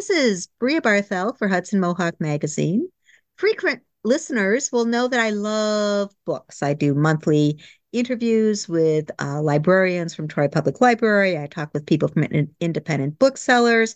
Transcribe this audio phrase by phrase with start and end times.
[0.00, 2.88] This is Brea Barthel for Hudson Mohawk Magazine.
[3.36, 6.62] Frequent listeners will know that I love books.
[6.62, 7.62] I do monthly
[7.92, 11.36] interviews with uh, librarians from Troy Public Library.
[11.36, 12.22] I talk with people from
[12.60, 13.94] independent booksellers.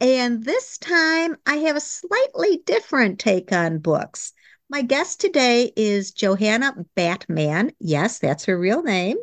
[0.00, 4.32] And this time I have a slightly different take on books.
[4.70, 7.72] My guest today is Johanna Batman.
[7.80, 9.18] Yes, that's her real name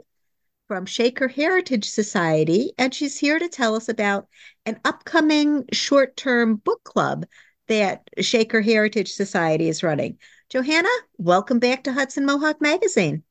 [0.71, 4.29] from Shaker Heritage Society, and she's here to tell us about
[4.65, 7.25] an upcoming short term book club
[7.67, 10.17] that Shaker Heritage Society is running.
[10.47, 10.87] Johanna,
[11.17, 13.23] welcome back to Hudson Mohawk Magazine.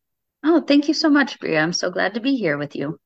[0.45, 1.56] Oh, thank you so much, Brea.
[1.56, 3.00] I'm so glad to be here with you.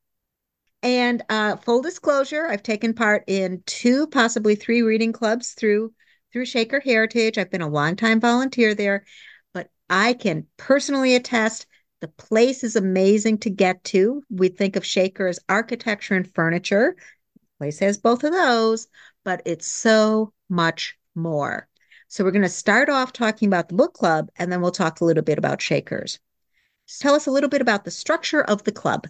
[0.82, 5.92] And uh, full disclosure, I've taken part in two, possibly three reading clubs through
[6.32, 7.38] through Shaker Heritage.
[7.38, 9.04] I've been a longtime volunteer there,
[9.52, 11.68] but I can personally attest
[12.04, 14.22] the place is amazing to get to.
[14.28, 16.96] We think of Shaker as architecture and furniture.
[17.34, 18.88] The place has both of those,
[19.24, 21.66] but it's so much more.
[22.08, 25.00] So we're going to start off talking about the book club, and then we'll talk
[25.00, 26.18] a little bit about Shakers.
[27.00, 29.06] Tell us a little bit about the structure of the club.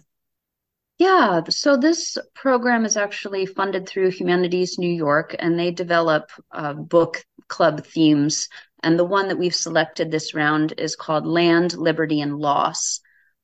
[0.97, 6.71] Yeah, so this program is actually funded through Humanities New York, and they develop uh,
[6.71, 8.47] book club themes
[8.83, 13.01] and the one that we've selected this round is called Land, Liberty, and Loss.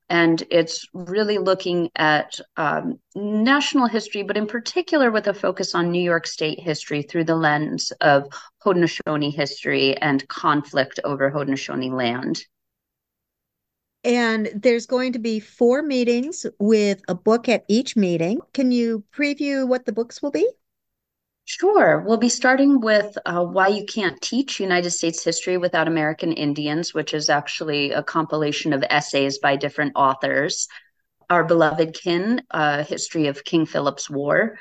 [0.10, 5.90] And it's really looking at um, national history, but in particular with a focus on
[5.90, 8.28] New York State history through the lens of
[8.66, 12.46] Haudenosaunee history and conflict over Haudenosaunee land.
[14.04, 18.42] And there's going to be four meetings with a book at each meeting.
[18.54, 20.50] Can you preview what the books will be?
[21.60, 22.00] Sure.
[22.08, 26.94] We'll be starting with uh, Why You Can't Teach United States History Without American Indians,
[26.94, 30.70] which is actually a compilation of essays by different authors.
[31.30, 34.58] Our Beloved Kin, uh, History of King Philip's War.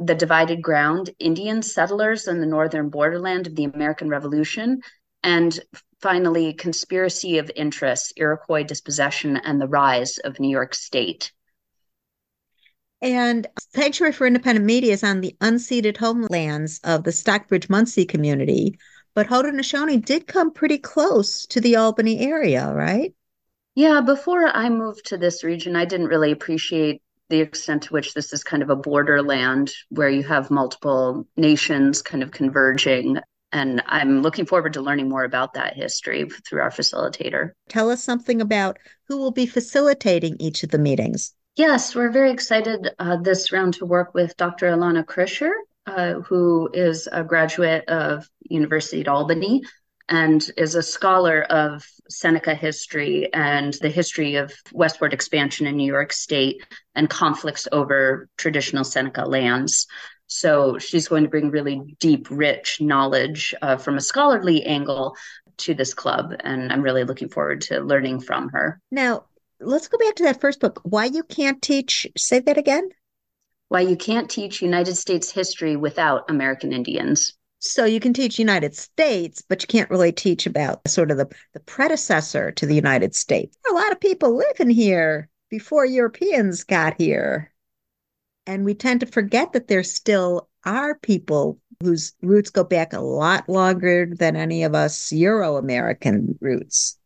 [0.00, 4.80] The Divided Ground, Indian Settlers in the Northern Borderland of the American Revolution.
[5.22, 5.56] And
[6.02, 11.30] finally, Conspiracy of Interests, Iroquois Dispossession and the Rise of New York State.
[13.00, 18.78] And Sanctuary for Independent Media is on the unceded homelands of the Stockbridge Munsee community,
[19.14, 23.12] but Haudenosaunee did come pretty close to the Albany area, right?
[23.74, 28.14] Yeah, before I moved to this region, I didn't really appreciate the extent to which
[28.14, 33.18] this is kind of a borderland where you have multiple nations kind of converging.
[33.50, 37.50] And I'm looking forward to learning more about that history through our facilitator.
[37.68, 41.34] Tell us something about who will be facilitating each of the meetings.
[41.56, 44.66] Yes, we're very excited uh, this round to work with Dr.
[44.66, 45.52] Ilana Krischer,
[45.86, 49.62] uh, who is a graduate of University at Albany
[50.08, 55.86] and is a scholar of Seneca history and the history of westward expansion in New
[55.86, 56.60] York State
[56.96, 59.86] and conflicts over traditional Seneca lands.
[60.26, 65.16] So she's going to bring really deep, rich knowledge uh, from a scholarly angle
[65.58, 66.34] to this club.
[66.40, 68.80] And I'm really looking forward to learning from her.
[68.90, 69.26] Now,
[69.64, 70.80] let's go back to that first book.
[70.84, 72.88] Why you can't teach, say that again.
[73.68, 77.34] Why you can't teach United States history without American Indians.
[77.58, 81.28] So you can teach United States, but you can't really teach about sort of the,
[81.54, 83.56] the predecessor to the United States.
[83.70, 87.52] a lot of people living here before Europeans got here.
[88.46, 93.00] And we tend to forget that there still are people whose roots go back a
[93.00, 96.98] lot longer than any of us Euro American roots.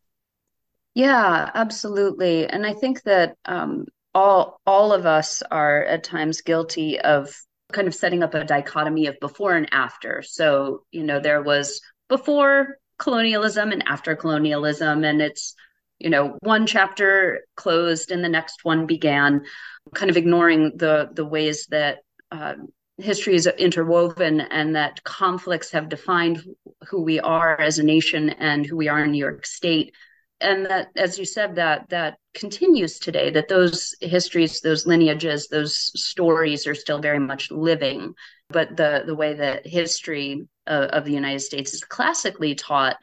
[0.93, 2.47] Yeah, absolutely.
[2.47, 7.33] And I think that um, all all of us are at times guilty of
[7.71, 10.23] kind of setting up a dichotomy of before and after.
[10.23, 15.53] So, you know, there was before colonialism and after colonialism, and it's,
[15.99, 19.43] you know, one chapter closed and the next one began,
[19.93, 21.99] kind of ignoring the the ways that
[22.31, 22.55] uh,
[22.97, 26.43] history is interwoven and that conflicts have defined
[26.89, 29.93] who we are as a nation and who we are in New York State
[30.41, 35.91] and that as you said that that continues today that those histories those lineages those
[36.01, 38.13] stories are still very much living.
[38.49, 42.97] But the the way that history uh, of the united states is classically taught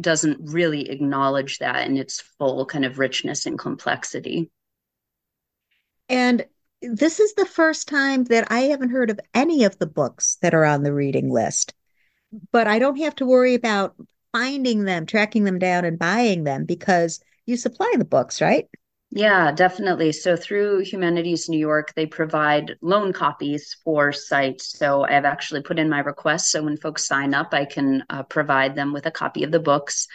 [0.00, 4.50] doesn't really acknowledge that in its full kind of richness and complexity.
[6.08, 6.46] And
[6.80, 10.52] this is the first time that i haven't heard of any of the books that
[10.52, 11.74] are on the reading list
[12.50, 13.94] but I don't have to worry about
[14.32, 18.68] finding them, tracking them down, and buying them because you supply the books, right?
[19.14, 20.12] Yeah, definitely.
[20.12, 24.78] So through Humanities New York, they provide loan copies for sites.
[24.78, 26.50] So I've actually put in my request.
[26.50, 29.60] So when folks sign up, I can uh, provide them with a copy of the
[29.60, 30.08] books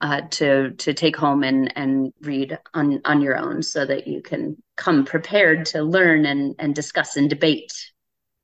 [0.00, 4.22] uh, to to take home and and read on on your own, so that you
[4.22, 7.72] can come prepared to learn and and discuss and debate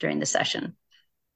[0.00, 0.76] during the session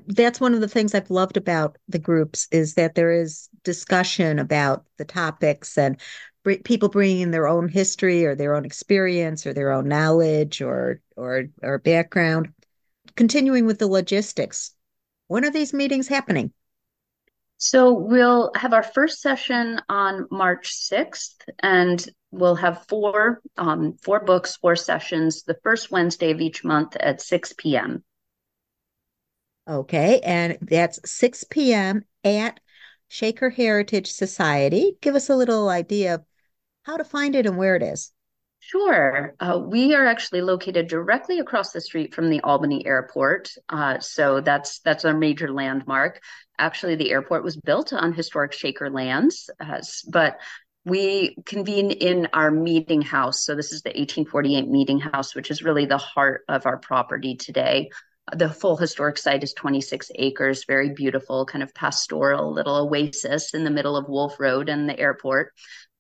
[0.09, 4.39] that's one of the things I've loved about the groups is that there is discussion
[4.39, 6.01] about the topics and
[6.45, 11.01] br people bringing their own history or their own experience or their own knowledge or
[11.17, 12.53] or or background.
[13.17, 14.73] Continuing with the logistics,
[15.27, 16.53] when are these meetings happening?
[17.59, 24.21] So we'll have our first session on March 6th, and we'll have four um, four
[24.21, 28.05] books, four sessions, the first Wednesday of each month at 6 p.m.
[29.69, 32.05] Okay, and that's 6 p.m.
[32.25, 32.59] at
[33.09, 34.97] Shaker Heritage Society.
[35.03, 36.25] Give us a little idea of
[36.85, 38.13] how to find it and where it is.
[38.61, 39.35] Sure.
[39.41, 43.51] Uh, we are actually located directly across the street from the Albany Airport.
[43.69, 46.21] Uh, so that's that's our major landmark.
[46.59, 50.39] Actually, the airport was built on historic Shaker lands, uh, but
[50.85, 53.45] we convene in our meeting house.
[53.45, 57.37] So this is the 1848 meeting house, which is really the heart of our property
[57.37, 57.91] today.
[58.35, 63.65] The full historic site is 26 acres, very beautiful, kind of pastoral little oasis in
[63.65, 65.53] the middle of Wolf Road and the airport.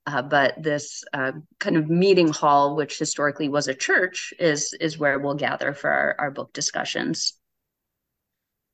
[0.06, 4.98] Uh, but this uh, kind of meeting hall, which historically was a church, is is
[4.98, 7.34] where we'll gather for our, our book discussions.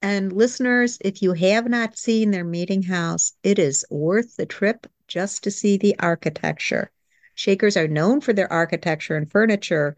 [0.00, 4.86] And listeners, if you have not seen their meeting house, it is worth the trip
[5.08, 6.90] just to see the architecture.
[7.34, 9.96] Shakers are known for their architecture and furniture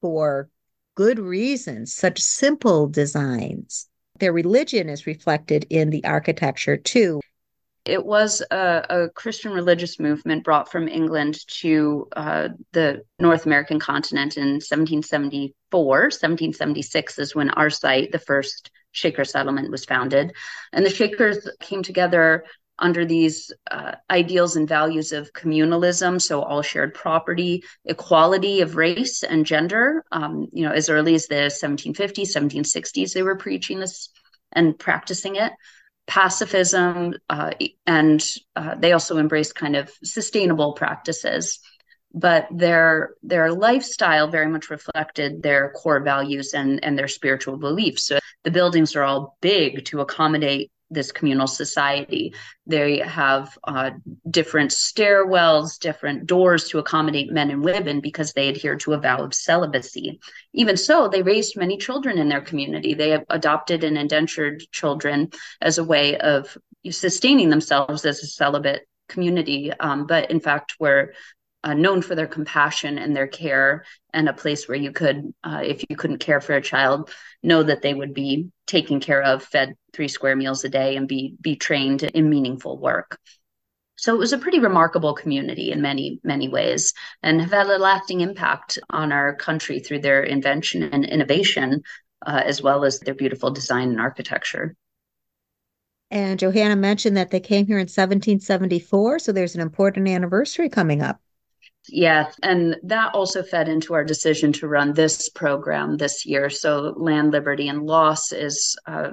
[0.00, 0.50] for
[0.96, 3.88] good reasons, such simple designs.
[4.18, 7.20] Their religion is reflected in the architecture too.
[7.84, 13.78] It was a, a, Christian religious movement brought from England to uh, the North American
[13.78, 15.52] continent in 1774.
[15.70, 20.32] 1776 is when our site, the first Shaker settlement, was founded.
[20.72, 22.44] And the Shakers came together
[22.78, 29.22] under these uh, ideals and values of communalism, so all shared property, equality of race
[29.22, 30.04] and gender.
[30.12, 34.10] Um, you know, as early as the 1750s, 1760s, they were preaching this
[34.52, 35.52] and practicing it
[36.06, 37.50] pacifism, uh,
[37.86, 38.24] and
[38.54, 41.58] uh, they also embraced kind of sustainable practices.
[42.14, 48.06] But their their lifestyle very much reflected their core values and and their spiritual beliefs.
[48.06, 52.34] So the buildings are all big to accommodate this communal society.
[52.66, 53.90] They have uh,
[54.30, 59.18] different stairwells, different doors to accommodate men and women because they adhere to a vow
[59.18, 60.20] of celibacy.
[60.52, 62.94] Even so, they raised many children in their community.
[62.94, 65.30] They have adopted and indentured children
[65.60, 66.56] as a way of
[66.90, 71.12] sustaining themselves as a celibate community, um, but in fact were
[71.66, 75.62] uh, known for their compassion and their care and a place where you could uh,
[75.64, 77.10] if you couldn't care for a child
[77.42, 81.08] know that they would be taken care of fed three square meals a day and
[81.08, 83.18] be be trained in meaningful work
[83.96, 87.78] so it was a pretty remarkable community in many many ways and have had a
[87.78, 91.82] lasting impact on our country through their invention and innovation
[92.24, 94.76] uh, as well as their beautiful design and architecture
[96.12, 101.02] and Johanna mentioned that they came here in 1774, so there's an important anniversary coming
[101.02, 101.20] up.
[101.88, 106.50] Yeah, and that also fed into our decision to run this program this year.
[106.50, 109.12] So, Land, Liberty, and Loss is uh,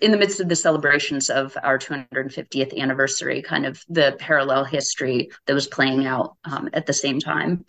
[0.00, 5.30] in the midst of the celebrations of our 250th anniversary, kind of the parallel history
[5.46, 7.64] that was playing out um, at the same time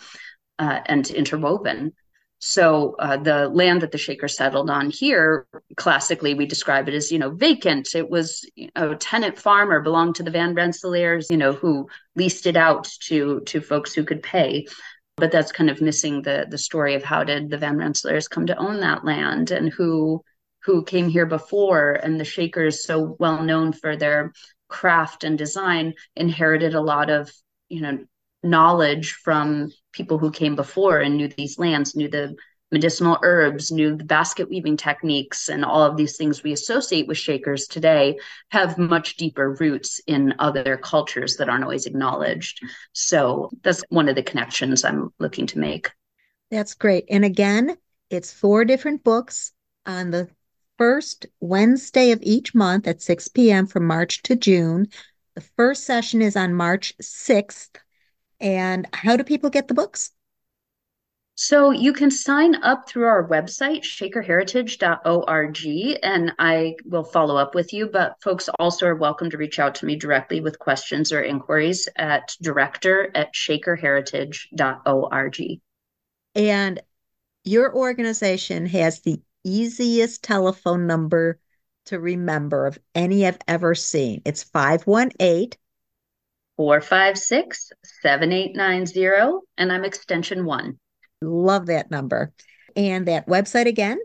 [0.59, 1.93] uh, and interwoven.
[2.39, 7.11] So uh, the land that the Shakers settled on here, classically, we describe it as
[7.11, 7.95] you know vacant.
[7.95, 12.55] It was a tenant farmer belonged to the Van Rensselaers, you know, who leased it
[12.55, 14.67] out to to folks who could pay.
[15.15, 18.45] But that's kind of missing the the story of how did the Van Rensselaers come
[18.47, 20.23] to own that land and who
[20.63, 21.93] who came here before.
[21.93, 24.31] And the Shakers, so well known for their
[24.67, 27.31] craft and design, inherited a lot of
[27.67, 28.05] you know
[28.49, 32.35] knowledge from people who came before and knew these lands, knew the
[32.71, 37.17] medicinal herbs, knew the basket weaving techniques, and all of these things we associate with
[37.17, 42.61] Shakers today have much deeper roots in other cultures that aren't always acknowledged.
[42.91, 45.91] So that's one of the connections I'm looking to make.
[46.51, 47.05] That's great.
[47.09, 47.77] And again,
[48.09, 49.53] it's four different books
[49.85, 50.29] on the
[50.77, 53.65] first Wednesday of each month at 6 p.m.
[53.65, 54.87] from March to June.
[55.35, 57.77] The first session is on March 6th
[58.39, 60.11] and how do people get the books?
[61.39, 67.73] So you can sign up through our website, shakerheritage.org, and I will follow up with
[67.73, 67.91] you.
[67.93, 71.87] But folks also are welcome to reach out to me directly with questions or inquiries
[71.95, 75.61] at director at shakerheritage.org.
[76.33, 76.81] And
[77.43, 81.39] your organization has the easiest telephone number
[81.85, 84.23] to remember of any I've ever seen.
[84.25, 85.51] It's 518
[86.57, 87.71] 456
[88.01, 90.77] 7890, and I'm extension one.
[91.21, 92.33] Love that number.
[92.75, 93.99] And that website again?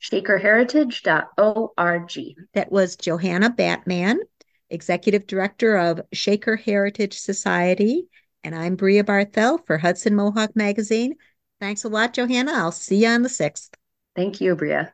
[0.00, 2.34] shakerheritage.org.
[2.52, 4.20] That was Johanna Batman,
[4.70, 8.06] Executive Director of Shaker Heritage Society.
[8.42, 11.14] And I'm Brea Barthel for Hudson Mohawk Magazine.
[11.60, 12.52] Thanks a lot, Johanna.
[12.52, 13.70] I'll see you on the 6th.
[14.14, 14.82] Thank you, Brea.